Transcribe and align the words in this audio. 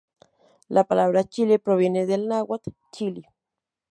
La 0.67 0.83
palabra 0.83 1.25
chile 1.25 1.59
proviene 1.59 2.07
del 2.07 2.27
náhuatl 2.27 2.71
"chilli". 2.91 3.21